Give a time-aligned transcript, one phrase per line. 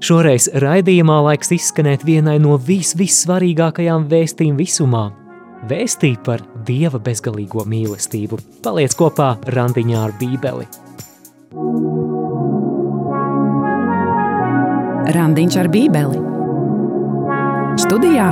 [0.00, 5.10] Šoreiz raidījumā laiks izskanēt vienai no vis vissvarīgākajām vēstīm visumā–
[5.68, 8.38] vēstī par Dieva bezgalīgo mīlestību.
[8.64, 10.68] Paliec kopā randiņā ar bībeli.
[15.16, 16.22] Randiņš ar bībeli.
[17.80, 18.30] Studijā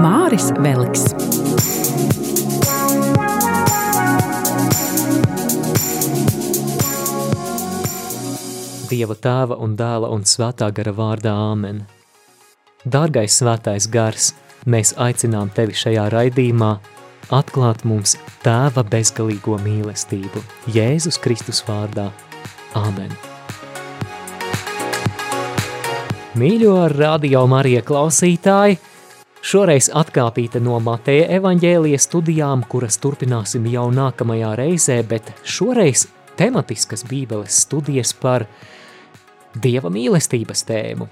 [0.00, 1.08] Māris Veliks.
[8.90, 11.84] Dieva tēva un dēla un svētā gara vārdā Āmen.
[12.82, 14.32] Dārgais svētais gars,
[14.66, 16.70] mēs aicinām tevi šajā raidījumā
[17.30, 20.42] atklāt mums tēva bezgalīgo mīlestību
[20.74, 22.08] Jēzus Kristus vārdā.
[22.80, 23.14] Āmen.
[26.40, 28.80] Mīļo radio Marija klausītāji,
[29.38, 36.08] šoreiz atkāpīta no Mateja evaņģēlijas studijām, kuras turpināsim jau nākamajā reizē, bet šoreiz
[36.42, 38.48] tematiskas bībeles studijas par–
[39.54, 41.08] Dieva mīlestības tēmu.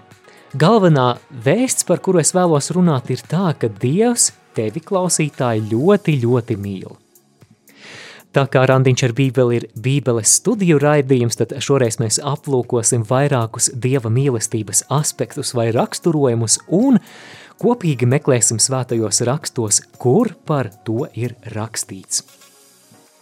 [0.59, 6.57] Galvenā vēsts, par kuru es vēlos runāt, ir tā, ka Dievs tevi klausītāji ļoti, ļoti
[6.57, 6.97] mīl.
[8.33, 14.13] Tā kā randiņš ar bībeli ir bībeles studiju raidījums, tad šoreiz mēs aplūkosim vairākus Dieva
[14.13, 17.01] mīlestības aspektus vai raksturojumus un
[17.59, 22.38] kopīgi meklēsim svētajos rakstos, kur par to ir rakstīts.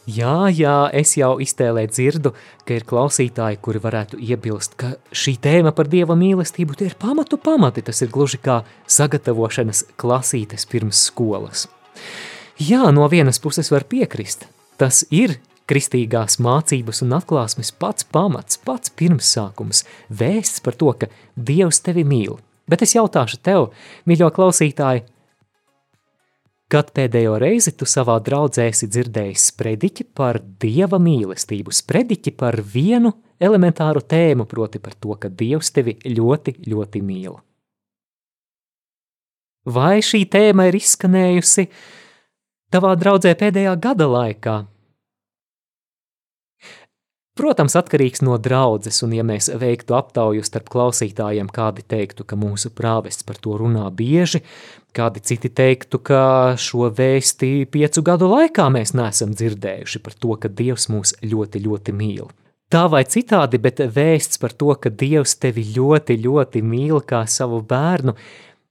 [0.07, 2.31] Jā, jā, es jau iztēlē dzirdu,
[2.63, 7.41] ka ir klausītāji, kuri varētu iebilst, ka šī tēma par Dieva mīlestību tie ir pamatu
[7.43, 11.67] pamati, tas ir gluži kā sagatavošanas klasītes pirms skolas.
[12.63, 14.47] Jā, no vienas puses var piekrist,
[14.79, 21.83] tas ir kristīgās mācības un atklāsmes pats pamats, pats pirmsākums, vēsts par to, ka Dievs
[21.83, 22.39] tevi mīl.
[22.71, 23.73] Bet es jautāšu tev,
[24.07, 25.03] mīļo klausītāji,
[26.67, 33.13] Kad pēdējo reizi tu savā draudzē esi dzirdējis sprediķi par dieva mīlestību, sprediķi par vienu
[33.39, 37.37] elementāru tēmu, proti par to, ka Dievs tevi ļoti, ļoti mīl.
[39.67, 41.69] Vai šī tēma ir izskanējusi
[42.75, 44.57] tavā draudzē pēdējā gada laikā?
[47.37, 52.71] Protams, atkarīgs no draudzes, un ja mēs veiktu aptauju starp klausītājiem, kādi teiktu, ka mūsu
[52.73, 54.41] prāvests par to runā bieži,
[54.97, 56.23] kādi citi teiktu, ka
[56.57, 61.97] šo vēsti piecu gadu laikā mēs neesam dzirdējuši par to, ka Dievs mūs ļoti, ļoti
[61.99, 62.25] mīl.
[62.73, 67.61] Tā vai citādi, bet vēsts par to, ka Dievs tevi ļoti, ļoti mīl kā savu
[67.61, 68.17] bērnu,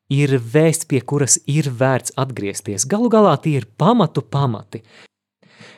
[0.10, 2.90] ir vēsts, pie kuras ir vērts atgriezties.
[2.90, 4.82] Galu galā tie ir pamatu pamati.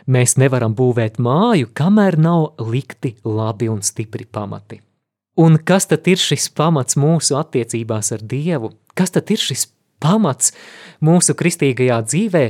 [0.07, 4.79] Mēs nevaram būvēt māju, kamēr nav likti labi un stipri pamati.
[5.38, 8.72] Un kas tad ir šis pamats mūsu attiecībās ar Dievu?
[8.97, 9.67] Kas tad ir šis
[10.01, 10.53] pamats
[11.03, 12.46] mūsu kristīgajā dzīvē,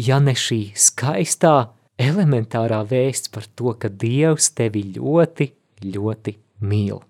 [0.00, 1.68] ja ne šī skaistā,
[2.00, 5.52] elementārā vēsts par to, ka Dievs tevi ļoti,
[5.84, 6.34] ļoti
[6.64, 7.02] mīl?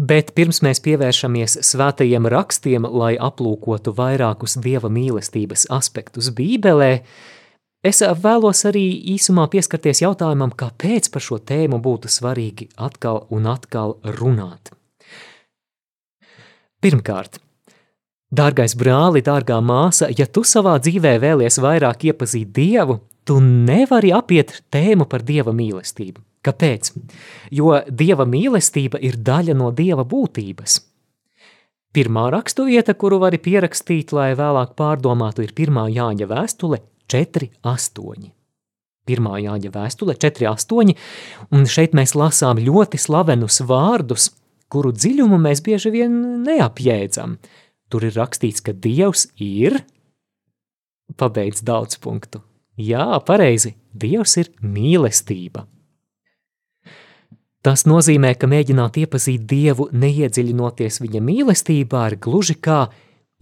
[0.00, 7.02] Bet pirms mēs pievēršamies svētajiem rakstiem, lai aplūkotu vairākus Dieva mīlestības aspektus Bībelē,
[7.80, 13.96] Es vēlos arī īsumā pieskarties jautājumam, kāpēc par šo tēmu būtu svarīgi atkal un atkal
[14.18, 14.74] runāt.
[16.84, 17.38] Pirmkārt,
[18.32, 24.60] dārgais brāli, dārgā māsa, ja tu savā dzīvē vēlies vairāk iepazīt Dievu, tu nevari apiet
[24.72, 26.20] tēmu par Dieva mīlestību.
[26.44, 26.92] Kāpēc?
[27.52, 30.78] Jo Dieva mīlestība ir daļa no Dieva būtības.
[31.96, 38.28] Pirmā raksturvieta, kuru vari pierakstīt, lai vēlāk pārdomātu, ir pirmā Jāņa vēstule 4, 8.
[39.08, 40.92] Pirmā Jāņa vēstule 4, 8,
[41.56, 44.28] un šeit mēs lasām ļoti slavenus vārdus,
[44.70, 47.38] kuru dziļumu mēs bieži vien neapjēdzam.
[47.90, 49.80] Tur ir rakstīts, ka Dievs ir,
[51.18, 52.44] pabeidz daudz punktu.
[52.78, 55.66] Jā, pareizi, Dievs ir mīlestība.
[57.60, 62.86] Tas nozīmē, ka mēģināt iepazīt Dievu, neiedziļinoties viņa mīlestībā, ir gluži kā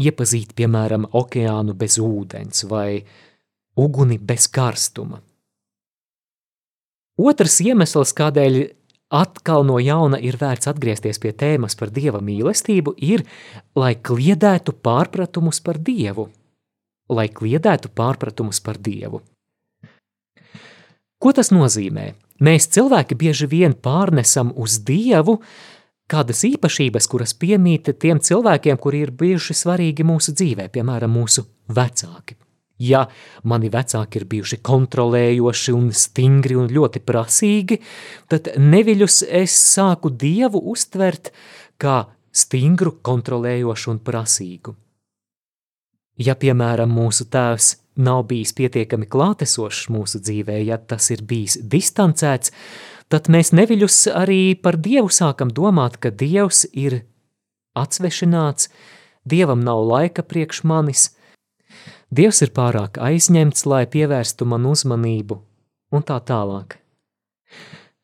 [0.02, 3.04] iepazīt, piemēram, okeānu bez ūdens vai
[3.78, 5.22] uguni bez karstuma.
[7.18, 8.58] Otrs iemesls, kādēļ
[9.10, 13.24] atkal no jauna ir vērts atgriezties pie tēmas par dieva mīlestību, ir,
[13.74, 16.28] lai kliedētu pārpratumus par dievu.
[17.08, 19.22] Lai kliedētu pārpratumus par dievu.
[21.18, 22.12] Ko tas nozīmē?
[22.44, 25.40] Mēs cilvēki bieži vien pārnesam uz dievu
[26.08, 32.38] kādas īpašības, kuras piemīt tiem cilvēkiem, kuri ir bijuši svarīgi mūsu dzīvē, piemēram, mūsu vecāki.
[32.78, 33.06] Ja
[33.42, 37.80] mani vecāki ir bijuši kontrolējoši un stingri un ļoti prasīgi,
[38.30, 41.32] tad neviļus es sāku Dievu uztvert
[41.82, 44.76] kā stingru, kontrolējošu un prasīgu.
[46.18, 52.54] Ja, piemēram, mūsu tēvs nav bijis pietiekami klātesošs mūsu dzīvē, ja tas ir bijis distancēts,
[53.10, 57.02] tad mēs neviļus arī par Dievu sākam domāt, ka Dievs ir
[57.78, 58.70] atsvešināts,
[59.28, 61.10] Dievam nav laika priekš manis,
[62.08, 65.36] Dievs ir pārāk aizņemts, lai pievērstu man uzmanību,
[65.92, 66.78] un tā tālāk.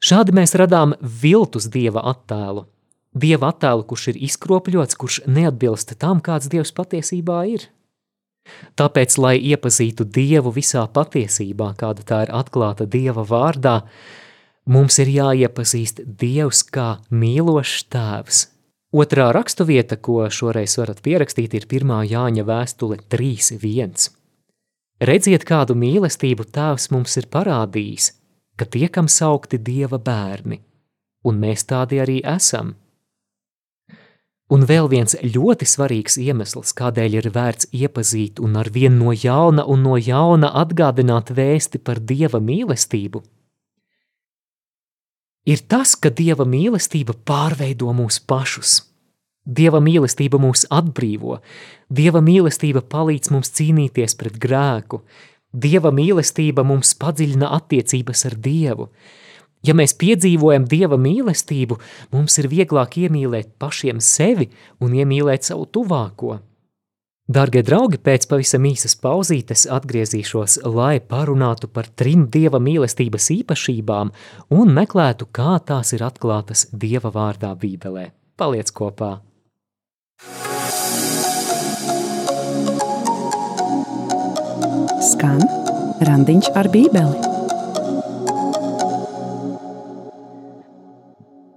[0.04, 2.66] Šādi mēs radām viltus Dieva attēlu.
[3.16, 7.68] Dieva attēlu, kurš ir izkropļots, kurš neatbilst tam, kāds Dievs patiesībā ir.
[8.76, 13.78] Tāpēc, lai iepazītu Dievu visā patiesībā, kāda tā ir atklāta Dieva vārdā,
[14.68, 18.48] mums ir jāiepazīst Dievs kā mīlošs tēvs,
[18.94, 21.90] Otrā raksturvieta, ko šoreiz varat pierakstīt, ir 1.
[22.06, 24.04] Jāņa vēstule 3.1.
[25.02, 28.12] Redziet, kādu mīlestību Tēvs mums ir parādījis,
[28.54, 30.60] ka tiekam saukti Dieva bērni,
[31.26, 32.76] un mēs tādi arī esam.
[34.54, 39.66] Un vēl viens ļoti svarīgs iemesls, kādēļ ir vērts iepazīt un ar vien no jauna
[39.66, 43.24] un no jauna atgādināt vēsti par Dieva mīlestību,
[45.44, 48.80] ir tas, ka Dieva mīlestība pārveido mūs pašus.
[49.44, 51.38] Dieva mīlestība mūs atbrīvo,
[51.92, 55.02] Dieva mīlestība palīdz mums cīnīties pret grēku,
[55.52, 58.88] Dieva mīlestība mums padziļina attiecības ar Dievu.
[59.64, 61.76] Ja mēs piedzīvojam Dieva mīlestību,
[62.12, 64.48] mums ir vieglāk iemīlēt pašiem sevi
[64.80, 66.40] un iemīlēt savu tuvāko.
[67.24, 74.10] Dārgie draugi, pēc pavisam īsas pauzītes atgriezīšos, lai parunātu par trim dieva mīlestības īpašībām
[74.52, 78.10] un meklētu, kā tās ir atklātas dieva vārdā Bībelē.
[78.36, 79.14] Paliec kopā!
[85.00, 85.40] Skan
[86.04, 87.23] randiņš ar Bībeli.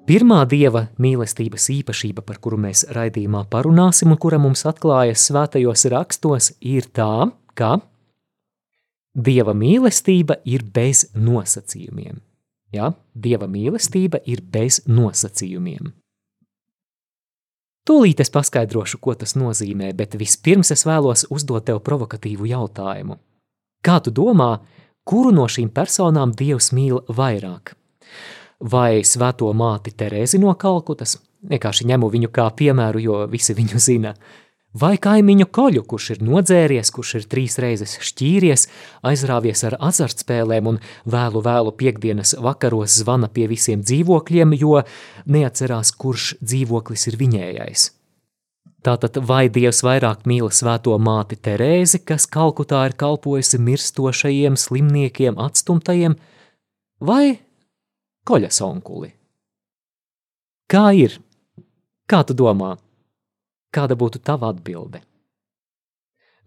[0.07, 6.54] Pirmā dieva mīlestības īpašība, par kuru mēs raidījumā parunāsim un kura mums atklājas svētajos rakstos,
[6.63, 7.27] ir tā,
[7.59, 7.74] ka
[9.12, 12.21] dieva mīlestība ir bez nosacījumiem.
[12.71, 12.94] Ja?
[13.12, 15.92] Dieva mīlestība ir bez nosacījumiem.
[17.88, 23.19] Tūlīt es paskaidrošu, ko tas nozīmē, bet vispirms es vēlos uzdot tev provokatīvu jautājumu.
[23.83, 24.53] Kā tu domā,
[25.03, 27.75] kuru no šīm personām Dievs mīl vairāk?
[28.59, 31.18] Vai svēto māti Terēzi no Kalkutas,
[31.48, 34.13] vienkārši ņemu viņu kā piemēru, jo visi viņu zina,
[34.77, 38.68] vai kaimiņu koļu, kurš ir nodzēries, kurš ir trīs reizes šķīries,
[39.07, 44.81] aizrāvies ar azartspēlēm un vēlu vēlu piekdienas vakaros zvana pie visiem dzīvokļiem, jo
[45.25, 47.92] neatcerās, kurš dzīvoklis ir viņējais.
[48.86, 56.15] Tātad vai Dievs vairāk mīl svēto māti Terēzi, kas Kalkutā ir kalpojusi mirstošajiem, slimniekiem, atstumtajiem,
[57.03, 57.39] vai
[58.27, 59.13] koļas onkuli.
[60.68, 61.15] Kā ir?
[62.07, 62.75] Kā tu domā?
[63.71, 65.01] Kāda būtu tava atbilde?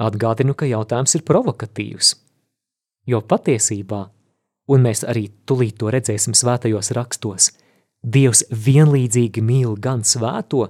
[0.00, 2.14] Atgādinu, ka jautājums ir provokatīvs,
[3.12, 4.00] jo patiesībā,
[4.72, 7.50] un mēs arī tulīt to redzēsim svētajos rakstos,
[8.00, 10.62] Dievs vienlīdzīgi mīl gan svēto,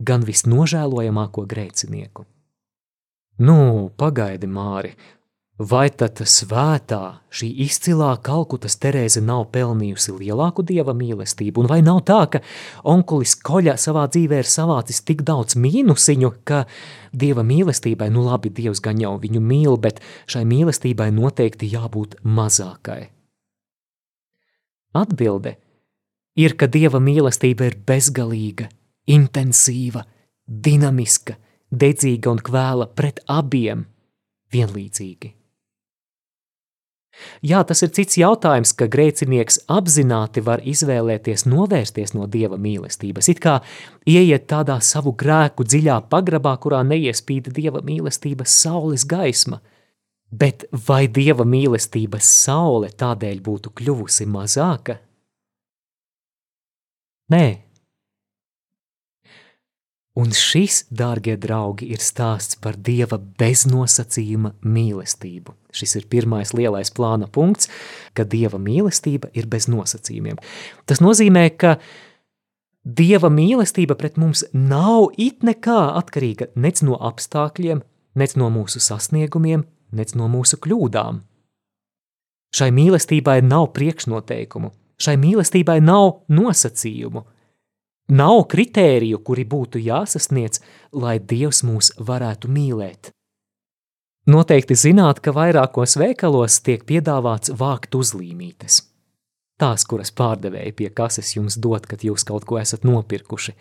[0.00, 2.24] gan visnožēlojamāko grēcinieku.
[3.44, 4.94] Nu, pagaidi, Māri,
[5.54, 12.00] Vai tad svētā šī izcilā Kalkutas Terēze nav pelnījusi lielāku dieva mīlestību, un vai nav
[12.08, 12.40] tā, ka
[12.82, 16.64] onkulis Koļa savā dzīvē ir savācis tik daudz mīnusiņu, ka
[17.14, 23.12] dieva mīlestībai, nu labi, dievs gan jau viņu mīl, bet šai mīlestībai noteikti jābūt mazākai?
[24.90, 25.54] Atbilde
[26.34, 28.66] ir, ka dieva mīlestība ir bezgalīga,
[29.06, 30.02] intensīva,
[30.50, 31.38] dinamiska,
[31.70, 33.86] dedzīga un kvēla pret abiem
[34.50, 35.43] vienlīdzīgi.
[37.44, 43.40] Jā, tas ir cits jautājums, ka grēcinieks apzināti var izvēlēties novērsties no dieva mīlestības, it
[43.44, 43.58] kā
[44.08, 49.60] ieiet tādā savu grēku dziļā pagrabā, kurā neiespīd dieva mīlestības saules gaisma.
[50.34, 54.98] Bet vai dieva mīlestības saule tādēļ būtu kļuvusi mazāka?
[57.30, 57.46] Nē,
[60.14, 65.56] Un šis, dārgie draugi, ir stāsts par Dieva beznosacījuma mīlestību.
[65.74, 67.68] Šis ir pirmais lielais plāna punkts,
[68.14, 70.38] ka Dieva mīlestība ir bez nosacījumiem.
[70.86, 71.76] Tas nozīmē, ka
[72.84, 77.82] Dieva mīlestība pret mums nav it nekā atkarīga nec no apstākļiem,
[78.14, 81.22] nec no mūsu sasniegumiem, nec no mūsu kļūdām.
[82.54, 84.70] Šai mīlestībai nav priekšnoteikumu,
[85.02, 87.26] šai mīlestībai nav nosacījumu–
[88.12, 90.60] Nav kritēriju, kuri būtu jāsasniedz,
[90.92, 93.14] lai Dievs mūs varētu mīlēt.
[94.24, 98.80] Noteikti zināt, ka vairākos veikalos tiek piedāvāts vākt uzlīmītes.
[99.60, 103.52] Tās, kuras pārdevēji pie kases jums dod, kad jūs kaut ko esat nopirkuši.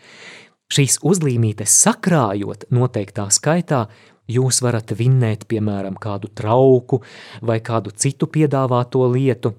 [0.71, 3.83] Šīs uzlīmītes sakrājot noteiktā skaitā,
[4.31, 7.03] jūs varat vinnēt, piemēram, kādu trauku
[7.43, 9.53] vai kādu citu piedāvāto lietu.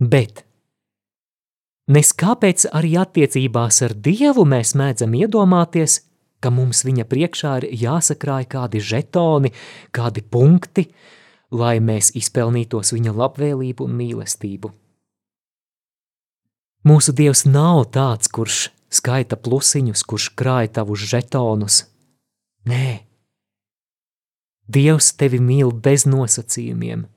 [0.00, 0.46] Bet
[1.86, 6.00] Nes kāpēc arī attiecībās ar Dievu mēs mēdzam iedomāties,
[6.46, 9.50] ka mums viņa priekšā ir jāsakrāj kādi žetoni,
[9.90, 10.84] kādi punkti,
[11.50, 14.70] lai mēs izpelnītos viņa labvēlību un mīlestību.
[16.86, 21.80] Mūsu Dievs nav tāds, kurš skaita plusiņus, kurš krāj tavus žetonus.
[22.70, 23.02] Nē,
[24.70, 27.08] Dievs tevi mīl bez nosacījumiem.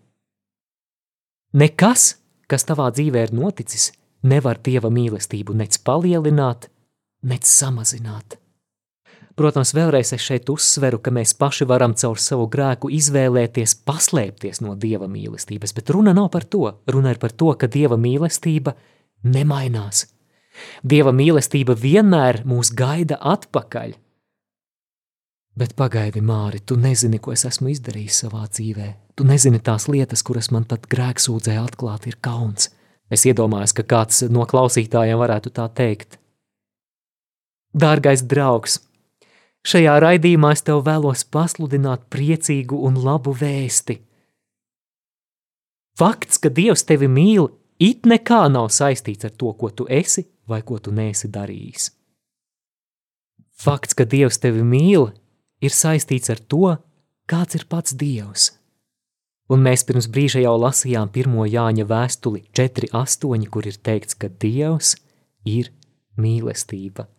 [1.53, 2.15] Nekas,
[2.49, 3.91] kas tavā dzīvē ir noticis,
[4.25, 6.71] nevar Dieva mīlestību nec palielināt,
[7.21, 8.38] nec samazināt.
[9.39, 14.73] Protams, vēlreiz es šeit uzsveru, ka mēs paši varam caur savu grēku izvēlēties paslēpties no
[14.75, 16.65] Dieva mīlestības, bet runa nav par to.
[16.91, 18.73] Runa ir par to, ka Dieva mīlestība
[19.23, 20.09] nemainās.
[20.83, 23.95] Dieva mīlestība vienmēr mūs gaida atpakaļ.
[25.59, 28.89] Bet pagaidi, Māri, tu nezini, ko es esmu izdarījis savā dzīvē.
[29.15, 32.73] Tu nezini tās lietas, kuras man pat grēksūdzē atklāt ir kauns.
[33.07, 36.19] Es iedomājos, ka kāds no klausītājiem varētu tā teikt.
[37.71, 38.81] Dārgais draugs,
[39.67, 43.99] šajā raidījumā es tev vēlos pasludināt priecīgu un labu vēsti.
[45.99, 47.49] Fakts, ka Dievs tevi mīl,
[47.79, 51.91] it nekā nav saistīts ar to, ko tu esi vai ko tu neesi darījis.
[53.59, 55.09] Fakts, ka Dievs tevi mīl,
[55.59, 56.77] ir saistīts ar to,
[57.27, 58.53] kāds ir pats Dievs.
[59.49, 64.95] Un mēs pirms brīža jau lasījām pirmo Jāņa vēstuli 4.8, kur ir teikts, ka Dievs
[65.43, 65.71] ir
[66.15, 67.09] mīlestība.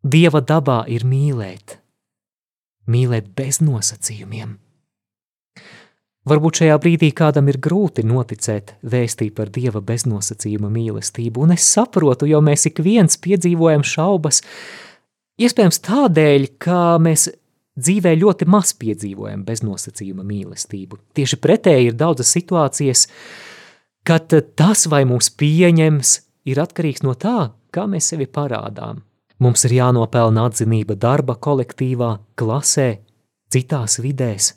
[0.00, 1.74] Dieva dabā ir mīlēt,
[2.88, 4.54] mīlēt bez nosacījumiem.
[6.30, 12.28] Varbūt šajā brīdī kādam ir grūti noticēt vēstī par Dieva beznosacījuma mīlestību, un es saprotu,
[12.28, 14.40] jo mēs ik viens piedzīvojam šaubas,
[15.40, 17.26] iespējams tādēļ, ka mēs
[17.80, 21.00] dzīvē ļoti maz piedzīvojam beznosacījuma mīlestību.
[21.16, 23.04] Tieši pretēji ir daudzas situācijas,
[24.08, 26.16] kad tas, vai mūs pieņems,
[26.48, 29.04] ir atkarīgs no tā, kā mēs sevi parādām.
[29.40, 32.88] Mums ir jānopelna atzinība darba kolektīvā, klasē,
[33.52, 34.52] citās vidēs.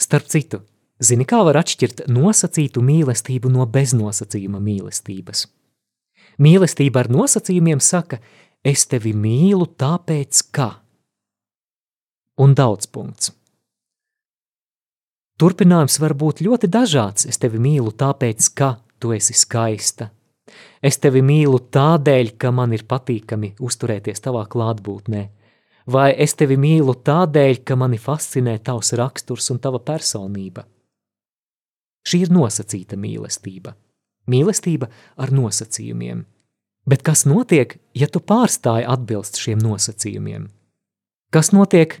[0.00, 0.62] Starp citu,
[1.02, 5.48] zini, kā var atšķirt nosacītu mīlestību no beznosacījuma mīlestības?
[6.40, 8.20] Mīlestība ar nosacījumiem saka,
[8.64, 10.70] es tevi mīlu tāpēc, ka
[12.40, 13.34] un daudz punkts.
[15.40, 17.26] Turpinājums var būt ļoti dažāds.
[17.28, 20.10] Es tevi mīlu tāpēc, ka tu esi skaista.
[20.80, 25.22] Es tevi mīlu tādēļ, ka man ir patīkami uzturēties tavā klātbūtnē.
[25.92, 30.64] Vai es tevi mīlu tādēļ, ka mani fascinē tavs raksturs un tava personība.
[32.06, 33.74] Šī ir nosacīta mīlestība.
[34.30, 34.88] Mīlestība
[35.20, 36.24] ar nosacījumiem.
[36.88, 40.48] Bet kas notiek, ja tu pārstāji atbilst šiem nosacījumiem?
[41.30, 41.98] Kas notiek,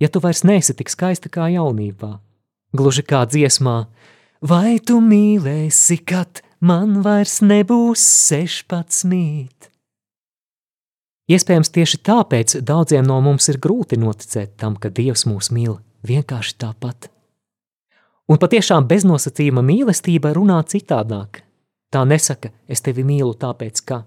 [0.00, 2.16] ja tu vairs neesi tik skaista kā jaunībā.
[2.72, 3.76] Gluži kā dziesmā,
[4.40, 9.68] vai tu mīlēsi, kad man vairs nebūs sešpadsmit?
[11.32, 16.56] Iespējams, tieši tāpēc daudziem no mums ir grūti noticēt tam, ka Dievs mūs mīl vienkārši
[16.60, 17.08] tāpat.
[18.30, 21.42] Un patiešām beznosacījuma mīlestība runā citādāk.
[21.92, 24.02] Tā nesaka, es tevi mīlu tāpēc, ka.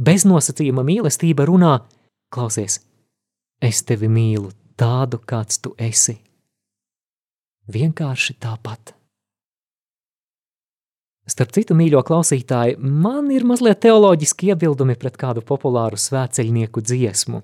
[0.00, 1.74] Beznosacījuma mīlestība runā,
[2.32, 2.80] klausies,
[3.62, 4.50] es tevi mīlu
[4.80, 6.16] tādu, kāds tu esi.
[7.70, 8.99] Vienkārši tāpat.
[11.28, 17.42] Starp citu, mīļo klausītāji, man ir mazliet teoloģiski iebildumi pret kādu populāru svēceļnieku dziesmu,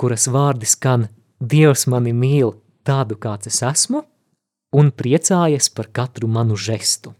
[0.00, 4.02] kuras vārdi skan Dievs mani mīl tādu, kāds es esmu,
[4.74, 7.14] un priecājas par katru manu žestu.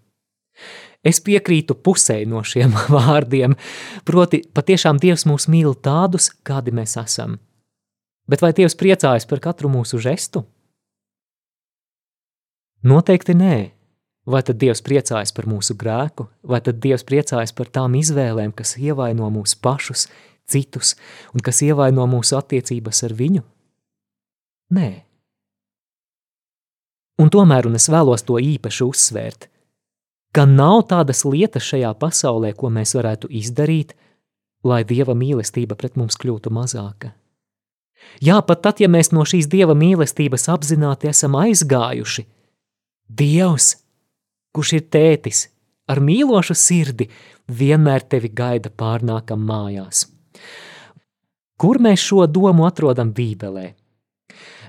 [1.06, 3.54] Es piekrītu pusē no šiem vārdiem,
[4.04, 7.38] proti patiešām Dievs mūs mīl tādus, kādi mēs esam–
[8.28, 10.44] Bet vai Dievs priecājas par katru mūsu žestu?
[12.84, 13.54] Noteikti nē.
[14.28, 18.76] Vai tad Dievs priecājas par mūsu grēku, vai tad Dievs priecājas par tām izvēlēm, kas
[18.76, 20.06] ievaino mūsu pašus,
[20.48, 20.94] citus,
[21.32, 23.44] un kas ievaino mūsu attiecības ar viņu?
[24.76, 24.88] Nē.
[27.18, 29.48] Un tomēr, un es vēlos to īpaši uzsvērt,
[30.36, 33.96] ka nav tādas lietas šajā pasaulē, ko mēs varētu izdarīt,
[34.62, 37.14] lai Dieva mīlestība pret mums kļūtu mazāka.
[38.22, 42.26] Jā, pat tad, ja mēs no šīs dieva mīlestības apzināti esam aizgājuši,
[43.08, 43.72] Dievs,
[44.52, 45.46] kurš ir tētis,
[45.88, 47.08] ar mīlošu sirdi,
[47.48, 50.06] vienmēr tevi gaida pārnākam mājās.
[51.58, 53.72] Kur mēs šo domu atrodam Bībelē?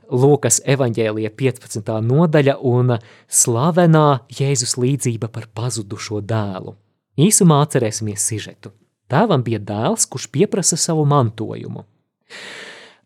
[0.09, 1.91] Lūkas evaņģēlija 15.
[2.01, 2.95] nodaļa un
[3.29, 6.74] slavenā Jēzus līdzība par pazudušo dēlu.
[7.19, 8.74] Īsumā atcerēsimies sižetu.
[9.09, 11.86] Tēvam bija dēls, kurš pieprasa savu mantojumu.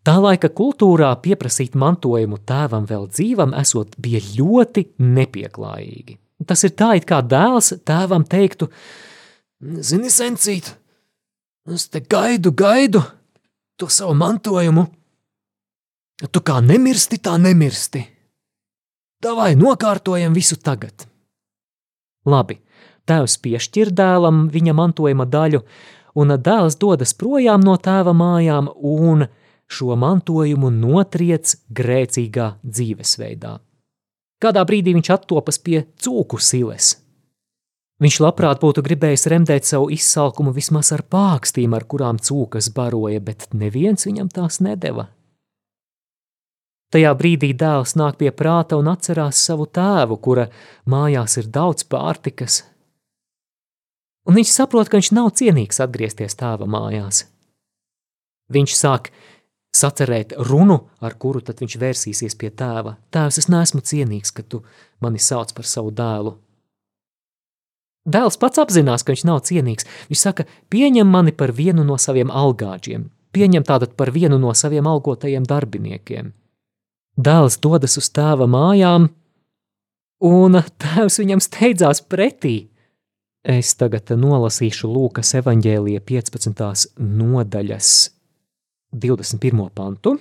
[0.04, 6.18] Tā laika kultūrā pieprasīt mantojumu tēvam vēl dzīvam esot bija ļoti nepieklājīgi.
[6.48, 8.68] Tas ir tā, it kā dēls tēvam teiktu,
[9.64, 10.66] Zini, sencīt,
[11.72, 13.00] es te gaidu, gaidu
[13.80, 14.84] to savu mantojumu.
[16.30, 18.02] Tu kā nemirsti, tā nemirsti.
[19.24, 21.06] Davai nokārtojam visu tagad.
[22.28, 22.58] Labi,
[23.08, 25.62] tēvs piešķir dēlam viņa mantojuma daļu,
[26.20, 29.24] un dēls dodas projām no tēva mājām un
[29.64, 33.56] šo mantojumu notriec grēcīgā dzīvesveidā.
[34.44, 36.98] Kādā brīdī viņš attopas pie cūku siles.
[38.02, 43.46] Viņš labprāt būtu gribējis remdēt savu izsalkumu vismaz ar pākstīm, ar kurām cūkas baroja, bet
[43.54, 45.06] neviens viņam tās nedeva.
[46.92, 50.44] Tajā brīdī dēls nāk pie prāta un atcerās savu tēvu, kura
[50.90, 52.60] mājās ir daudz pārtikas.
[54.28, 57.24] Un viņš saprot, ka viņš nav cienīgs atgriezties tēva mājās.
[58.54, 59.10] Viņš sāk
[59.74, 62.96] sacerēt runu, ar kuru tad viņš vērsīsies pie tēva.
[63.14, 64.62] Tēvs, es neesmu cienīgs, ka tu
[65.02, 66.36] mani sauc par savu dēlu.
[68.04, 69.88] Dēls pats apzinās, ka viņš nav cienīgs.
[70.10, 74.86] Viņš saka, pieņem mani par vienu no saviem algāģiem, pieņem tātad par vienu no saviem
[74.86, 76.32] algotajiem darbiniekiem.
[77.16, 79.08] Dēls dodas uz tēva mājām,
[80.24, 82.68] un tēvs viņam steidzās pretī.
[83.44, 86.88] Es tagad nolasīšu Lūkas evaņģēlija 15.
[86.96, 87.90] nodaļas
[88.94, 89.68] 21.
[89.74, 90.14] pantu.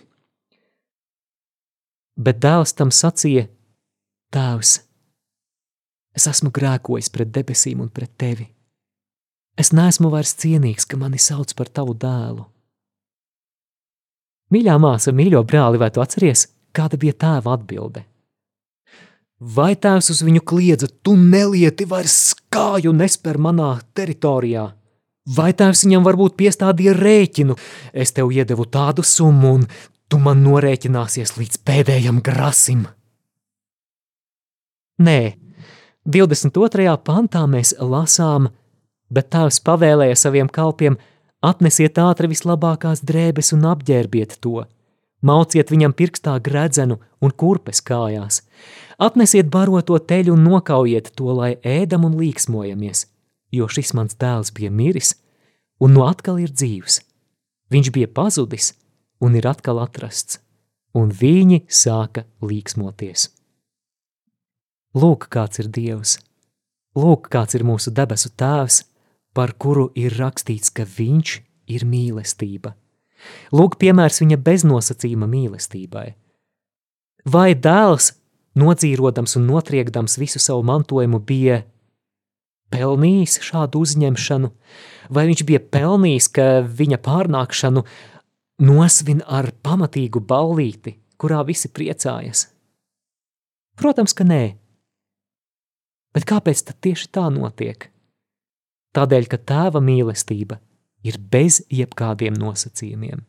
[2.18, 3.48] Bet dēls tam sacīja:
[4.34, 4.74] Tēvs,
[6.18, 8.48] es esmu grēkojis pret debesīm un pret tevi.
[9.58, 12.48] Es neesmu vairs cienīgs, ka mani sauc par tavu dēlu.
[14.54, 18.04] Mīļā māsa, mīļo brāli, vai tu atceries, kāda bija tēva atbilde?
[19.38, 24.72] Vai tēvs uz viņu kliedza, tu nelieti vairs kāju nesper manā teritorijā?
[25.24, 27.56] Vai tēvs viņam varbūt piestādīja rēķinu?
[27.96, 29.62] Es tev iedevu tādu summu, un
[30.12, 32.84] tu man norēķināsies līdz pēdējam grasim.
[35.00, 35.36] Nē,
[36.04, 36.98] 22.
[37.08, 38.50] pantā mēs lasām,
[39.08, 41.00] bet tēvs pavēlēja saviem kalpiem:
[41.40, 44.66] atnesiet ātri vislabākās drēbes un apģērbiet to.
[45.24, 48.42] Mauciet viņam pirkstā gredzenu un kurpes kājās.
[49.00, 53.08] Atnesiet baroto teļu un nokaujiet to, lai ēdam un līksmojamies
[53.54, 55.14] jo šis mans dēls bija miris
[55.80, 57.02] un no atkal ir dzīvs.
[57.74, 58.74] Viņš bija pazudis
[59.24, 60.40] un ir atkal atrasts,
[60.94, 63.30] un viņi sāka līksmoties.
[64.94, 66.20] Lūk, kāds ir Dievs!
[66.94, 68.84] Lūk, kāds ir mūsu debesu Tēvs,
[69.34, 71.40] par kuru ir rakstīts, ka Viņš
[71.74, 72.76] ir mīlestība.
[73.56, 76.12] Lūk, piemērs viņa beznosacījuma mīlestībai.
[77.34, 78.12] Vai dēls,
[78.60, 81.64] nodzīrodams un notriekdams visu savu mantojumu, bija
[82.74, 84.50] pelnījis šādu uzņemšanu,
[85.14, 87.86] vai viņš bija pelnījis, ka viņa pārnākšanu
[88.66, 92.48] nosvin ar pamatīgu ballīti, kurā visi priecājas?
[93.80, 94.44] Protams, ka nē.
[96.14, 97.90] Bet kāpēc tad tieši tā notiek?
[98.94, 100.60] Tādēļ, ka tēva mīlestība
[101.04, 103.24] ir bez jebkādiem nosacījumiem.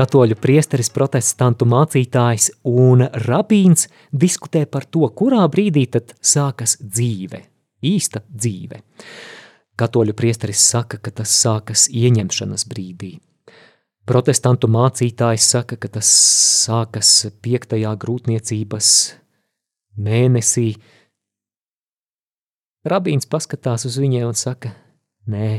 [0.00, 3.82] Katoļu priesteris, protestantu mācītājs un rabīns
[4.16, 7.42] diskutē par to, kurā brīdī tad sākas dzīve,
[7.84, 8.78] īsta dzīve.
[9.76, 13.18] Katoļu priesteris saka, ka tas sākas ieņemšanas brīdī.
[14.08, 16.08] Protestantu mācītājs saka, ka tas
[16.64, 17.10] sākas
[17.44, 18.88] piektajā grūtniecības
[20.00, 20.70] mēnesī.
[22.88, 24.72] Rabīns paskatās uz viņiem un saka,
[25.28, 25.50] nē,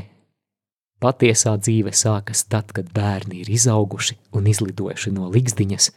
[1.01, 5.89] Patiesā dzīve sākas tad, kad bērni ir izauguši un izlidojuši no ligzdiņas,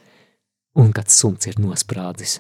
[0.81, 2.39] un kad suns ir nosprādzis.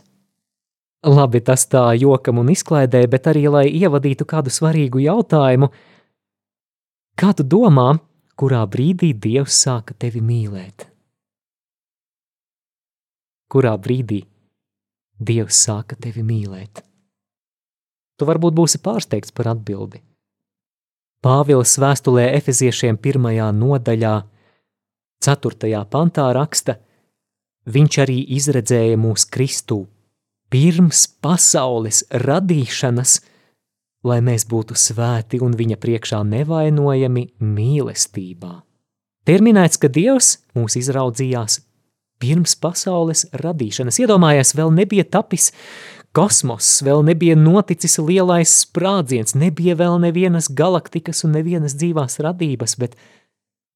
[1.05, 5.69] Labi, tas tā jokam un izklaidē, bet arī, lai ievadītu kādu svarīgu jautājumu,
[7.21, 7.91] kā tu domā,
[8.41, 10.89] kurā brīdī Dievs sāka tevi mīlēt?
[13.53, 14.23] Kurā brīdī
[15.21, 16.81] Dievs sāka tevi mīlēt?
[18.17, 20.01] Tu varbūt būsi pārsteigts par atbildi.
[21.25, 24.13] Pāvils vēstulē Efeziešiem pirmajā nodaļā,
[25.25, 25.79] 4.
[25.89, 26.75] pantā raksta,
[27.65, 29.79] viņš arī izredzēja mūs Kristū
[30.53, 33.15] pirms pasaules radīšanas,
[34.05, 38.53] lai mēs būtu svēti un viņa priekšā nevainojami mīlestībā.
[39.25, 41.63] Terminēts, ka Dievs mūs izraudzījās
[42.21, 43.97] pirms pasaules radīšanas.
[44.05, 45.55] Iedomājies, vēl nebija tapis
[46.15, 52.95] Kosmoss vēl nebija noticis lielais sprādziens, nebija vēl nevienas galaktikas un nevienas dzīvās radības, bet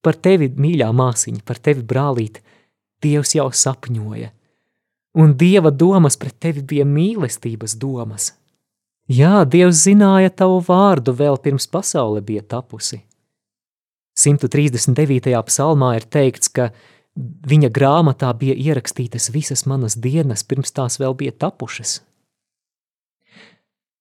[0.07, 2.43] par tevi, mīļā māsiņa, par tevi brālīt,
[3.03, 4.33] Dievs jau sapņoja.
[5.15, 8.33] un Dieva domas pret tevi bija mīlestības domas.
[9.09, 13.01] Jā, Dievs zināja tavu vārdu vēl pirms pasaule bija tapusi.
[14.19, 15.35] 139.
[15.47, 16.71] psalmā ir teikts, ka
[17.19, 22.01] viņa grāmatā bija ierakstītas visas manas dienas, pirms tās vēl bija tapušas.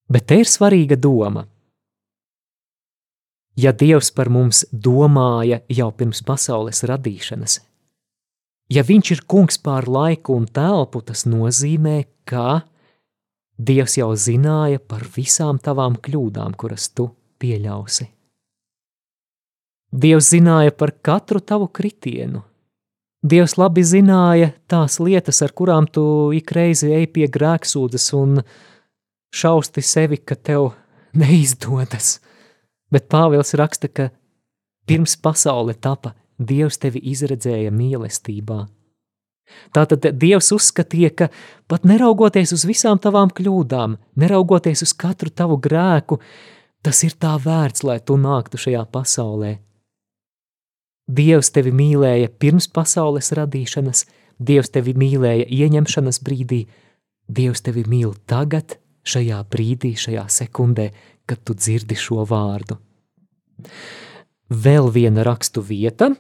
[0.07, 1.43] Bet te ir svarīga doma.
[3.57, 7.59] Ja Dievs par mums domāja jau pirms pasaules radīšanas,
[8.69, 12.61] ja Viņš ir kungs pār laiku un telpu, tas nozīmē, ka
[13.57, 17.09] Dievs jau zināja par visām tavām kļūdām, kuras tu
[17.41, 18.05] pieļausi.
[19.91, 22.43] Dievs zināja par katru tavu kritienu.
[23.23, 28.43] Dievs labi zināja tās lietas, ar kurām tu ik reizi ej pie grēksūdzes un
[29.33, 30.71] šausti sevi, ka tev
[31.17, 32.17] neizdodas.
[32.91, 34.09] Bet Pāvils raksta, ka
[34.87, 38.67] pirms pasaule tapa, Dievs tevi izredzēja mīlestībā
[39.75, 41.27] Tātad Dievs uzskatīja, ka
[41.71, 46.19] pat neraugoties uz visām tavām kļūdām, neraugoties uz katru tavu grēku,
[46.83, 49.57] tas ir tā vērts, lai tu nāktu šajā pasaulē.
[51.07, 54.05] Dievs tevi mīlēja pirms pasaules radīšanas,
[54.37, 56.65] Dievs tevi mīlēja ieņemšanas brīdī,
[57.27, 60.91] Dievs tevi mīl tagad, šajā brīdī, šajā sekundē,
[61.27, 62.79] kad tu dzirdi šo vārdu.
[64.47, 66.13] Vēl viena rakstu vieta–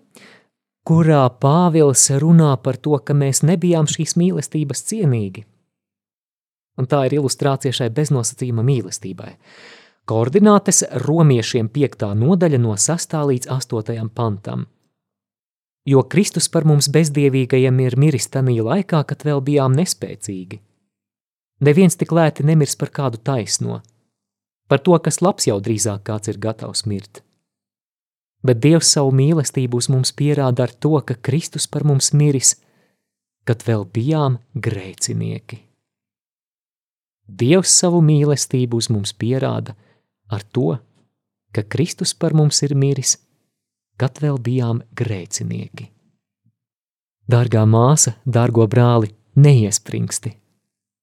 [0.87, 5.43] kurā Pāvils runā par to, ka mēs nebijām šīs mīlestības cienīgi.
[6.79, 9.33] Un tā ir ilustrācija šai beznosacījuma mīlestībai.
[10.07, 12.07] Koordinātes romiešiem 5.
[12.21, 13.17] nodaļa no 6.
[13.31, 14.07] līdz 8.
[14.15, 14.67] pantam.
[15.87, 20.61] Jo Kristus par mums bezdievīgajiem ir miris tanī laikā, kad vēl bijām nespēcīgi.
[21.59, 23.81] Neviens tik lēti nemirs par kādu taisno,
[24.67, 27.23] par to, kas labs jau drīzāk kāds ir gatavs mirt
[28.47, 32.55] bet Dievs savu mīlestību uz mums pierāda ar to, ka Kristus par mums miris,
[33.47, 35.61] kad vēl bijām grēcinieki.
[37.27, 39.75] Dievs savu mīlestību uz mums pierāda
[40.31, 40.77] ar to,
[41.51, 43.17] ka Kristus par mums ir miris,
[43.99, 45.89] kad vēl bijām grēcinieki.
[47.27, 50.31] Dārgā māsa, dārgo brāli, neiespringsti.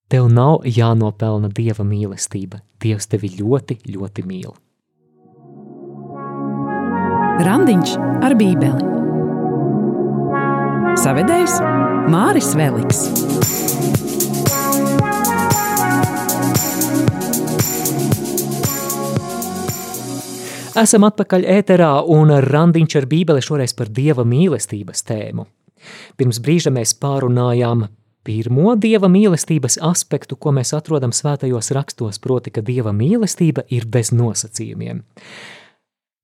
[0.05, 2.59] Tev nav jānopelna Dieva mīlestība.
[2.77, 4.51] Dievs tevi ļoti, ļoti mīl.
[7.41, 8.91] Randiņš ar Bībeli.
[11.01, 11.57] Savedējs
[12.13, 13.01] Māris Veliks.
[20.85, 25.49] Esam atpakaļ ēterā un randiņš ar Bībeli šoreiz par Dieva mīlestības tēmu.
[26.13, 27.87] Pirms brīža mēs pārunājām
[28.25, 34.11] pirmo Dieva mīlestības aspektu, ko mēs atrodam svētajos rakstos, proti, ka Dieva mīlestība ir bez
[34.15, 35.03] nosacījumiem.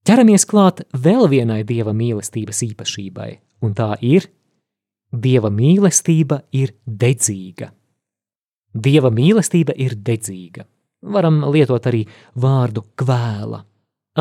[0.01, 4.25] Ķeramies klāt vēl vienai dieva mīlestības īpašībai, un tā ir:
[5.13, 7.69] Dieva mīlestība ir dedzīga.
[8.73, 10.65] Dieva mīlestība ir dedzīga.
[11.01, 12.05] Varam lietot arī
[12.39, 13.61] vārdu kvēla.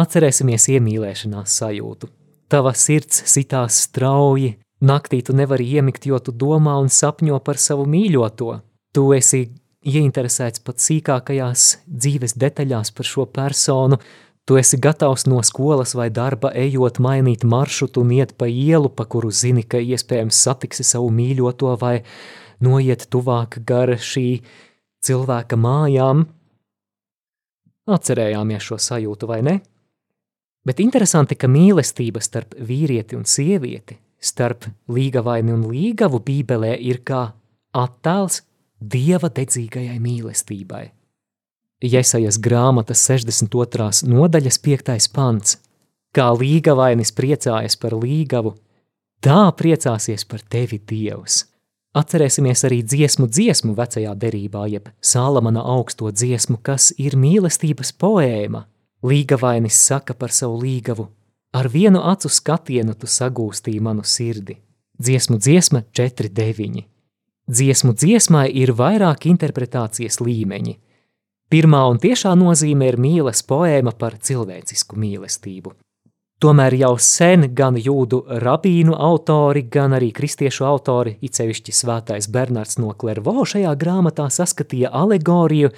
[0.01, 2.09] Atcerēsimies iemīlēšanās sajūtu.
[2.51, 7.87] Tava sirds sitās strauji, naktī tu nevari iemigt, jo tu domā un sapņo par savu
[7.91, 8.61] mīļoto.
[8.95, 9.45] Tu esi
[9.87, 14.01] ieinteresēts pat sīkākajās dzīves detaļās par šo personu,
[14.51, 19.05] Tu esi gatavs no skolas vai darba ejot mainīt maršrutu un iet pa ielu, pa
[19.07, 22.01] kuru zini, ka iespējams satiksi savu mīļoto vai
[22.59, 24.41] noiet tuvāk gar šī
[25.07, 26.25] cilvēka mājām.
[27.95, 29.55] Atcerējāmies šo sajūtu, vai ne?
[30.67, 37.27] Bet interesanti, ka mīlestība starp vīrieti un sievieti, starp līgavaini un līgavu bībelē ir kā
[37.77, 38.43] attēls
[38.81, 40.87] dieva dedzīgajai mīlestībai.
[41.81, 44.05] Jesajas grāmatas 62.
[44.09, 45.13] nodaļas 5.
[45.15, 45.57] pants.
[46.13, 48.57] Kā līgavainis priecājas par līgavu,
[49.23, 51.45] tā priecāsies par tevi Dievs.
[51.97, 58.67] Atcerēsimies arī dziesmu dziesmu vecajā derībā, jeb Sālamana augsto dziesmu, kas ir mīlestības poēma.
[59.03, 61.09] Līgavainis saka par savu līgavu,
[61.53, 64.59] ar vienu acu skatienu tu sagūstīji manu sirdi.
[65.01, 66.85] Dziesmu dziesma 4.9.
[67.51, 70.79] Dziesmu dziesmai ir vairāk interpretācijas līmeņi–
[71.51, 75.73] Pirmā un tiešā nozīme ir mīlas poēma par cilvēcisku mīlestību.
[76.41, 82.79] Tomēr jau sen gan jūdu rabīnu autori, gan arī kristiešu autori, it sevišķi svētais Bernards
[82.79, 85.73] no Klervo šajā grāmatā saskatīja alegoriju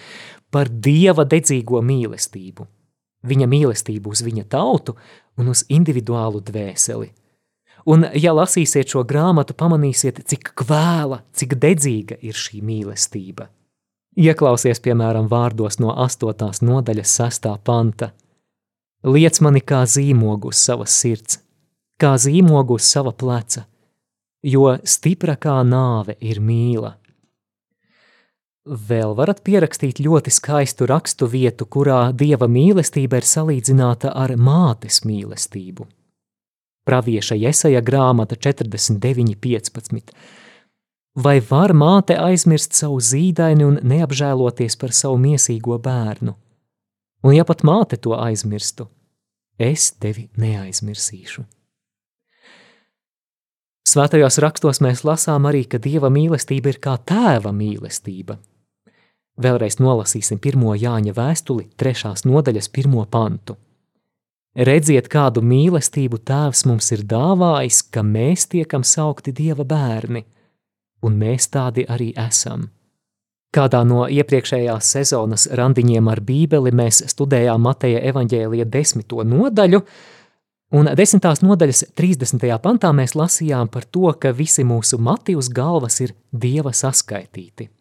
[0.53, 2.69] par dieva dedzīgo mīlestību.
[3.25, 4.99] Viņa mīlestību uz viņa tautu
[5.39, 7.11] un uz individuālu dvēseli.
[7.87, 13.49] Un, ja lasīsiet šo grāmatu, pamanīsiet, cik kvēla, cik dedzīga ir šī mīlestība–
[14.13, 16.61] Ieklausies, piemēram, vārdos no 8.
[16.61, 17.47] nodaļas 6.
[17.65, 18.11] panta.
[19.09, 21.39] Liec mani kā zīmogu uz savas sirds,
[21.97, 23.65] kā zīmogu uz sava pleca,
[24.45, 26.93] jo stipra kā nāve ir mīla,
[28.63, 35.89] Vēl varat pierakstīt ļoti skaistu rakstu vietu, kurā dieva mīlestība ir salīdzināta ar mātes mīlestību.
[36.87, 40.15] Pravieša Jesaja grāmata 49.15.
[41.19, 46.37] Vai var māte aizmirst savu zīdaini un neapžēloties par savu miesīgo bērnu?
[47.27, 48.87] Un ja pat māte to aizmirstu,
[49.59, 51.45] es tevi neaizmirsīšu.
[53.91, 58.39] Svētajos rakstos mēs lasām arī, ka dieva mīlestība ir kā tēva mīlestība–
[59.41, 63.57] Vēlreiz nolasīsim pirmo Jāņa vēstuli, trešās nodaļas pirmo pantu.
[64.53, 70.27] Redziet, kādu mīlestību Tēvs mums ir dāvājis, ka mēs tiekam saukti Dieva bērni,
[71.01, 72.69] un mēs tādi arī esam.
[73.53, 79.81] Kādā no iepriekšējās sezonas randiņiem ar Bībeli mēs studējām Mateja evaņģēlija desmito nodaļu,
[80.77, 82.49] un desmitās nodaļas 30.
[82.61, 87.73] pantā mēs lasījām par to, ka visi mūsu mati uz galvas ir Dieva saskaitīti.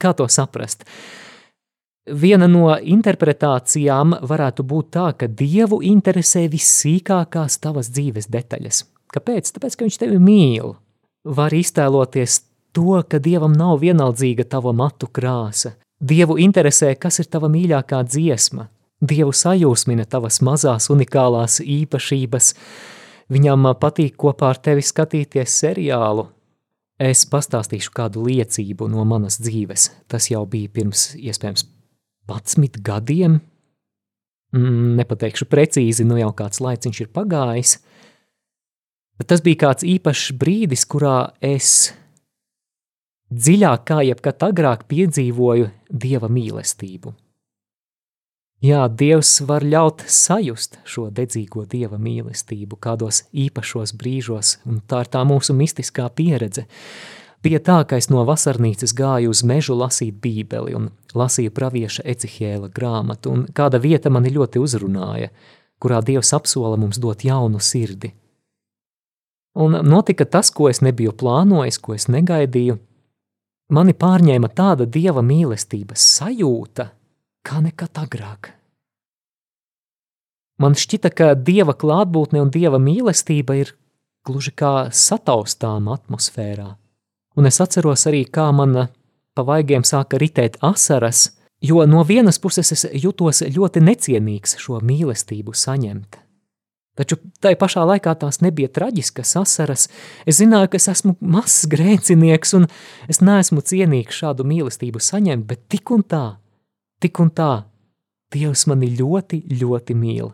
[0.00, 0.84] Kā to saprast?
[2.06, 8.84] Viena no interpretācijām varētu būt tā, ka Dievu interesē vissīkākās tavas dzīves detaļas.
[9.10, 9.50] Kāpēc?
[9.56, 10.76] Tāpēc, ka viņš tevi mīl.
[11.26, 12.38] Var iztēloties
[12.76, 15.74] to, ka Dievam nav vienaldzīga tava matu krāsa.
[15.98, 18.68] Dievu interesē, kas ir tava mīļākā dziesma.
[19.00, 22.52] Dievu sajūsmina tavas mazās unikālās īpašības.
[23.32, 26.28] Viņam patīk kopā ar tevi skatīties seriālu,
[26.96, 29.90] Es pastāstīšu kādu liecību no manas dzīves.
[30.08, 31.66] Tas jau bija pirms iespējams
[32.30, 33.40] 11 gadiem.
[34.56, 37.76] Mm, nepateikšu precīzi, nu jau kāds laiciņš ir pagājis.
[39.20, 41.92] Bet tas bija kāds īpašs brīdis, kurā es
[43.32, 47.12] dziļāk kā jebkad agrāk piedzīvoju dieva mīlestību.
[48.64, 55.10] Jā, Dievs var ļaut sajust šo dedzīgo Dieva mīlestību kādos īpašos brīžos, un tā ir
[55.12, 56.64] tā mūsu mistiskā pieredze.
[57.44, 62.72] Bija tā, ka es no vasarnīcas gāju uz mežu lasīt bībeli un lasīju pravieša Ecihēla
[62.72, 65.28] grāmatu, un kāda vieta mani ļoti uzrunāja,
[65.78, 68.14] kurā Dievs apsola mums dot jaunu sirdi.
[69.56, 72.80] Un notika tas, ko es nebiju plānojis, ko es negaidīju.
[73.76, 76.90] Mani pārņēma tāda Dieva mīlestības sajūta,
[77.46, 78.50] kā nekad agrāk.
[80.58, 83.74] Man šķita, ka dieva klātbūtne un dieva mīlestība ir
[84.26, 86.70] gluži kā sataustām atmosfērā.
[87.36, 88.86] Un es atceros arī, kā man
[89.36, 95.52] pa vaigiem sāka ritēt asaras, jo no vienas puses es jutos ļoti necienīgs šo mīlestību
[95.52, 96.22] saņemt.
[96.96, 99.90] Taču tai pašā laikā tās nebija traģiskas asaras.
[100.24, 102.64] Es zināju, ka es esmu mazs grēcinieks un
[103.12, 106.24] es neesmu cienīgs šādu mīlestību saņemt, bet tik un tā,
[107.02, 107.66] Tik un tā,
[108.32, 110.32] Dievs mani ļoti, ļoti mīl,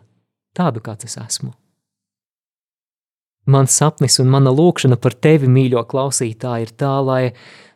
[0.57, 1.51] tādu kāds es esmu.
[3.53, 7.33] Mans sapnis un mana lūkšana par tevi, mīļo klausītāji, ir tā, lai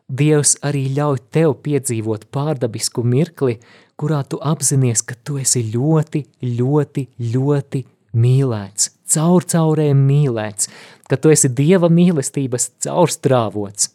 [0.08, 3.58] Dievs arī ļauj tev piedzīvot pārdabisku mirkli,
[4.00, 6.24] kurā tu apzinājies, ka tu esi ļoti,
[6.56, 7.04] ļoti,
[7.36, 7.84] ļoti
[8.16, 10.72] mīlēts, caur caurēm mīlēts,
[11.12, 13.92] ka tu esi Dieva mīlestības caurstrāvots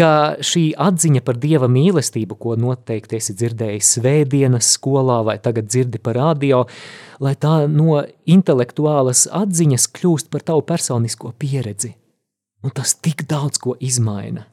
[0.00, 6.00] ka šī atziņa par dieva mīlestību, ko noteikti esi dzirdējis svētdienas skolā vai tagad dzirdi
[6.00, 6.64] par radio,
[7.20, 11.92] lai tā no intelektuālas atziņas kļūst par tavu personisko pieredzi.
[12.64, 14.46] Un tas tik daudz ko izmaina.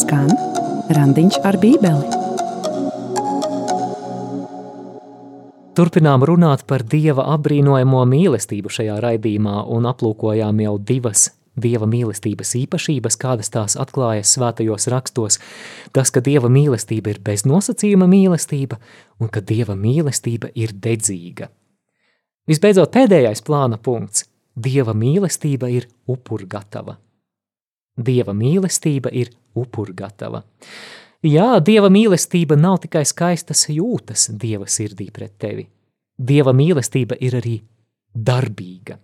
[0.00, 0.32] Skan
[0.96, 2.19] randiņš ar bībeli.
[5.80, 13.16] Turpinām runāt par Dieva apbrīnojamo mīlestību šajā raidījumā un aplūkojām jau divas Dieva mīlestības īpašības,
[13.22, 15.38] kādas tās atklājas svētajos rakstos,
[15.96, 18.76] tas, ka Dieva mīlestība ir bez nosacījuma mīlestība
[19.24, 21.48] un ka Dieva mīlestība ir dedzīga.
[22.50, 24.28] Visbeidzot, pēdējais plāna punkts–
[24.68, 26.98] Dieva mīlestība ir upurgatava.
[27.96, 30.44] Dieva mīlestība ir upurgatava.
[31.20, 35.66] Jā, Dieva mīlestība nav tikai skaistas jūtas Dieva sirdī pret tevi.
[36.16, 37.58] Dieva mīlestība ir arī
[38.16, 38.96] darbīga.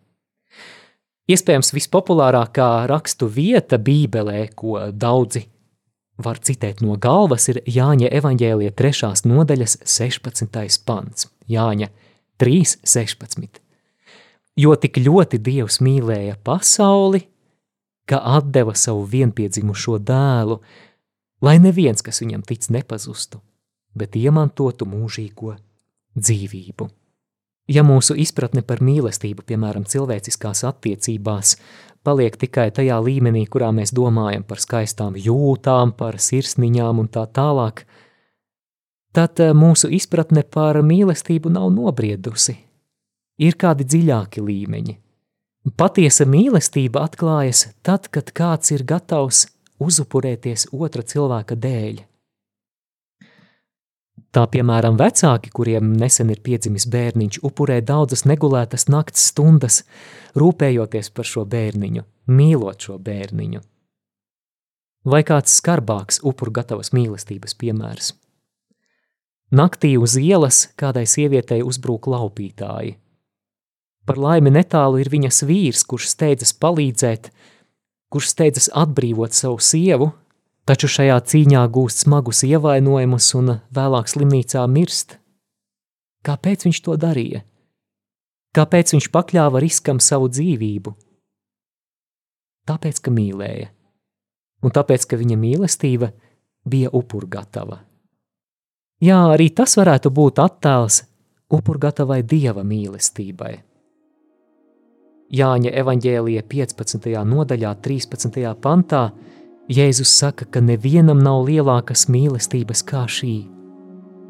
[1.29, 5.43] Iespējams, vispopulārākā rakstu vieta Bībelē, ko daudzi
[6.17, 9.13] var citēt no galvas, ir Jāņa evaņģēlija 3.
[9.29, 10.81] nodaļas 16.
[10.87, 11.29] pants.
[11.53, 11.91] Jāņa
[12.41, 13.61] 3.16.
[14.57, 17.27] Jo tik ļoti Dievs mīlēja pasauli,
[18.09, 20.63] ka atdeva savu vienpiedzimušo dēlu,
[21.47, 23.41] lai neviens, kas viņam tic, nepazustu,
[23.95, 25.57] bet iemantotu mūžīgo
[26.19, 26.89] dzīvību.
[27.67, 31.57] Ja mūsu izpratne par mīlestību, piemēram, cilvēciskās attiecībās,
[32.07, 37.83] paliek tikai tajā līmenī, kurā mēs domājam par skaistām jūtām, par sirsniņām un tā tālāk,
[39.17, 42.55] tad eh, mūsu izpratne par mīlestību nav nobriedusi.
[43.43, 44.97] Ir kādi dziļāki līmeņi.
[45.77, 49.49] Patiesa mīlestība atklājas tad, kad kāds ir gatavs
[49.83, 52.03] uzupurēties otra cilvēka dēļ.
[54.37, 59.81] Tā piemēram vecāki, kuriem nesen ir piedzimis bērniņš, upurē daudzas negulētas nakts stundas,
[60.37, 63.63] rūpējoties par šo bērniņu, mīlot šo bērniņu.
[65.07, 68.13] Vai kāds skarbāks upur gatavas mīlestības piemērs?
[69.57, 72.97] Naktī uz ielas kādai sievietei uzbrūk laupītāji–
[74.07, 77.33] Par laimi netālu ir viņas vīrs, kurš steidzas palīdzēt,
[78.17, 80.09] kurš steidzas atbrīvot savu sievu,
[80.65, 85.19] taču šajā cīņā gūst smagus ievainojumus un vēlāk slimnīcā mirst.
[86.25, 87.43] Kāpēc viņš to darīja?
[88.57, 90.95] Kāpēc viņš pakļāva riskam savu dzīvību?
[92.67, 93.69] Tāpēc, ka mīlēja,
[94.65, 96.09] un tāpēc, ka viņa mīlestība
[96.65, 97.83] bija upurgatava.
[99.05, 101.03] Jā, arī tas varētu būt attēls
[101.53, 103.53] upurgatavai dieva mīlestībai.
[105.27, 107.09] Jāņa evaņģēlija 15.
[107.27, 108.45] nodaļā, 13.
[108.63, 109.11] pantā,
[109.67, 113.35] Jēzus saka, ka nevienam nav lielākas mīlestības kā šī,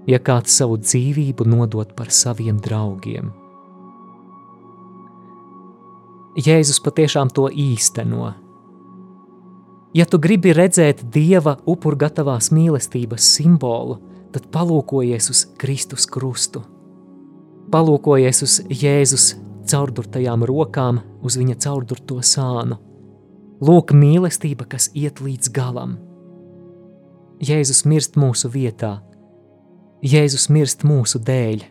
[0.08, 3.28] ja kāds savu dzīvību nodot par saviem draugiem.
[6.40, 8.32] Jēzus patiešām to īsteno.
[9.96, 14.00] Ja tu gribi redzēt Dieva upurgatavās mīlestības simbolu,
[14.32, 16.64] tad palūkojies uz Kristus krustu.
[17.72, 19.34] Palūkojies uz Jēzus
[19.70, 22.78] caurdurtajām rokām uz viņa caurdurto sānu.
[23.64, 25.96] Lūk, mīlestība, kas iet līdz galam.
[27.40, 28.98] Jēzus mirst mūsu vietā,
[30.04, 31.62] Jēzus mirst mūsu dēļ,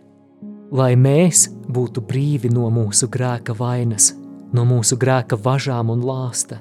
[0.73, 4.15] lai mēs būtu brīvi no mūsu grēka vainas,
[4.53, 6.59] no mūsu grēka važām un lāsta.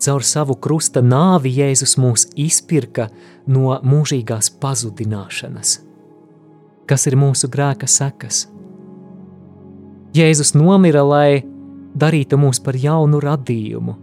[0.00, 3.10] Caur savu krusta nāvi Jēzus mūs izpirka
[3.46, 5.78] no mūžīgās pazudināšanas.
[6.88, 8.46] Kas ir mūsu grēka sekas?
[10.16, 11.42] Jēzus nomira, lai
[11.98, 13.96] darītu mūs par jaunu radījumu.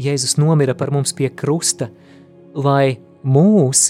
[0.00, 1.88] Jēzus nomira par mums pie krusta,
[2.52, 3.86] lai mūs,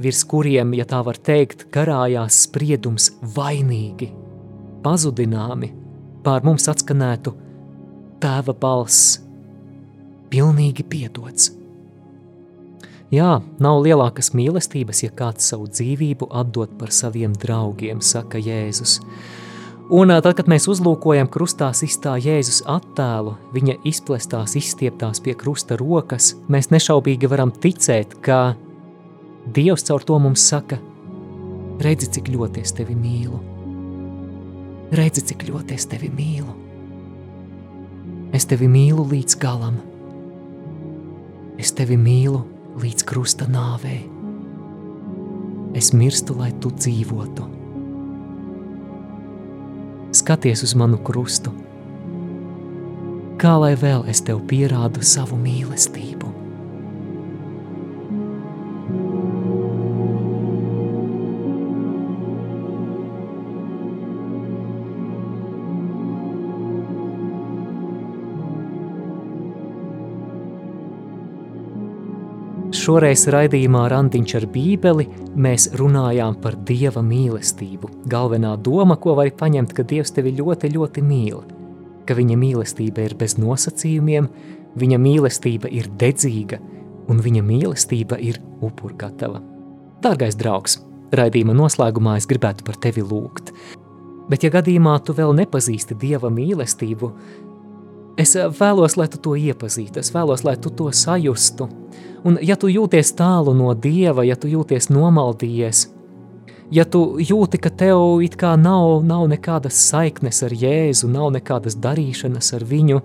[0.00, 4.08] virs kuriem, ja tā var teikt, karājās spriedums vainīgi,
[4.86, 5.72] pazudināmi,
[6.24, 7.34] pār mums atskanētu
[8.24, 9.18] tēva balss,
[10.32, 11.52] pilnīgi piedots.
[13.12, 19.02] Jā, nav lielākas mīlestības, ja kāds savu dzīvību atdod par saviem draugiem, saka Jēzus.
[19.92, 26.30] Un tad, kad mēs uzlūkojam krustā sistā Jēzus attēlu, viņa izplestās, izstieptās pie krusta rokas,
[26.48, 28.56] mēs nešaubīgi varam ticēt, ka
[29.44, 30.78] Dievs caur to mums saka,
[31.84, 33.42] redzi, cik ļoti es tevi mīlu.
[34.96, 36.54] Redzi, cik ļoti es tevi mīlu.
[38.32, 39.76] Es tevi mīlu līdz galam.
[41.60, 42.40] Es tevi mīlu
[42.80, 44.00] līdz krusta nāvei.
[45.76, 47.53] Es mirstu, lai tu dzīvotu
[50.14, 51.52] skaties uz manu krustu.
[53.40, 56.33] Kā lai vēl es tev pierādu savu mīlestību?
[72.84, 75.06] Šoreiz raidījumā Randiņš ar bībeli
[75.40, 77.88] mēs runājām par Dieva mīlestību.
[78.12, 81.38] Galvenā doma, ko var paņemt, ka Dievs tevi ļoti, ļoti mīl,
[82.04, 84.28] ka viņa mīlestība ir bez nosacījumiem,
[84.76, 86.58] viņa mīlestība ir dedzīga
[87.08, 89.40] un viņa mīlestība ir upurgatava.
[90.04, 90.76] Dārgais draugs,
[91.16, 93.54] raidījuma noslēgumā es gribētu par tevi lūgt.
[94.28, 97.14] Bet ja gadījumā tu vēl nepazīsti Dieva mīlestību,
[98.18, 101.68] es vēlos, lai tu to iepazītu, es vēlos, lai tu to sajustu,
[102.24, 105.82] Un ja tu jūties tālu no Dieva, ja tu jūties nomaldījies,
[106.72, 111.76] ja tu jūti, ka tev it kā nav, nav nekādas saiknes ar Jēzu, nav nekādas
[111.76, 113.02] darīšanas ar viņu,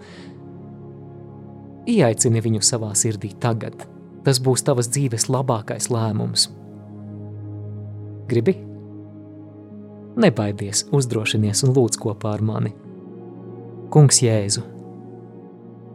[1.91, 3.76] ieaicini viņu savā sirdī tagad.
[4.24, 6.48] Tas būs tavas dzīves labākais lēmums.
[8.32, 8.56] Gribi?
[10.19, 12.71] Nebaidies, uzdrošinies un lūdz kopā ar mani.
[13.92, 14.63] Kungs Jēzu,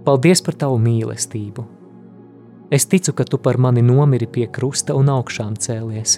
[0.05, 1.65] paldies par tavu mīlestību!
[2.75, 6.17] Es ticu, ka tu par mani nomiri pie krusta un augšām cēlies.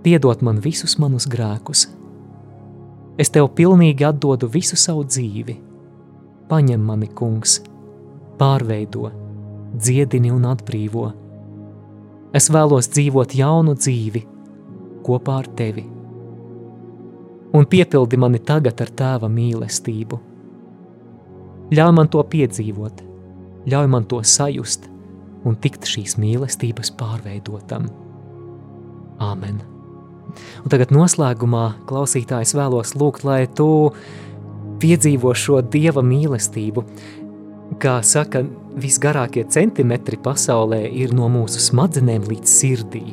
[0.00, 1.88] Piedod man visus manus grēkus.
[3.20, 5.58] Es tev pilnīgi atdodu visu savu dzīvi.
[6.48, 7.58] Paņem mani, kungs,
[8.40, 9.10] pārveido,
[9.76, 11.10] dziedini un atbrīvo.
[12.32, 14.24] Es vēlos dzīvot jaunu dzīvi
[15.04, 15.84] kopā ar tevi.
[17.52, 20.29] Un piepildi mani tagad ar tēva mīlestību.
[21.70, 23.06] Ļauj man to piedzīvot
[23.68, 24.88] ļauj man to sajust
[25.44, 27.88] un tikt šīs mīlestības pārveidotam.
[29.20, 29.60] Āmen!
[30.62, 33.90] Un tagad noslēgumā klausītājs vēlos lūgt, lai tu
[34.80, 36.84] piedzīvo šo Dieva mīlestību.
[37.82, 38.44] Kā saka,
[38.80, 43.04] visgarākie centimetri pasaulē ir no mūsu smadzenēm līdz sirdī.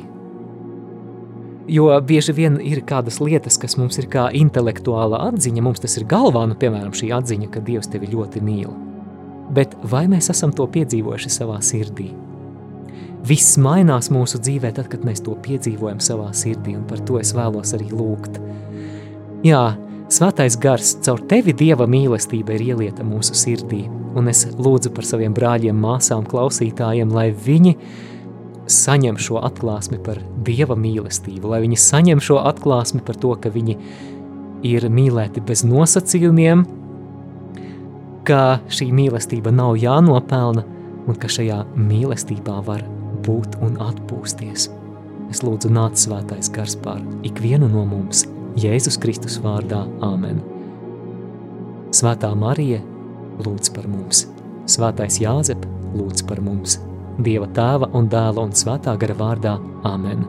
[1.68, 6.06] Jo bieži vien ir kādas lietas, kas mums ir kā intelektuāla atziņa, mums tas ir
[6.08, 8.72] galvā, nu, piemēram, šī atziņa, ka Dievs tevi ļoti mīl.
[9.52, 12.08] Bet vai mēs esam to piedzīvojuši savā sirdī?
[13.28, 17.34] Viss mainās mūsu dzīvē tad, kad mēs to piedzīvojam savā sirdī, un par to es
[17.36, 18.38] vēlos arī lūgt.
[19.44, 19.62] Jā,
[20.08, 23.84] svētais gars, caur tevi Dieva mīlestība ir ielieta mūsu sirdī,
[24.16, 27.76] un es lūdzu par saviem brāļiem, māsām, klausītājiem, lai viņi
[28.72, 33.76] saņem šo atklāsmi par Dieva mīlestību, lai viņi saņem šo atklāsmi par to, ka viņi
[34.68, 36.64] ir mīlēti bez nosacījumiem,
[38.28, 40.64] ka šī mīlestība nav jānopelna
[41.08, 42.84] un ka šajā mīlestībā var
[43.24, 44.68] būt un atpūsties.
[45.28, 48.24] Es lūdzu nāc svētais gars pār ikvienu no mums,
[48.58, 50.40] Jēzus Kristus vārdā, Āmen.
[51.94, 52.80] Svētā Marija,
[53.44, 54.26] lūdz par mums.
[54.68, 55.64] Svētais Jāzep,
[55.94, 56.80] lūdz par mums.
[57.18, 59.56] Dieva tēva un dēla un svētā gara vārdā.
[59.88, 60.26] Āmen!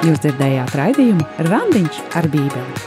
[0.00, 2.86] Jūs dzirdējāt raidījumu Randiņš ar Bībeli.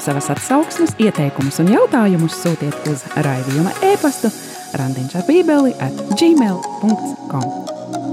[0.00, 4.30] Savas atsauksmes, ieteikumus un jautājumus sūtiet uz raidījuma e-pastu
[4.76, 7.44] randiņš ar bībeli at gmail.com.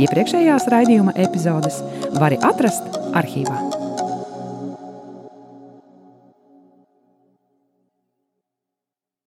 [0.03, 1.79] Iepriekšējās raidījuma epizodes
[2.19, 3.82] var atrast arhīvā.